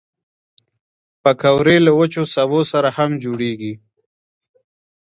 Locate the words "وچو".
1.99-2.23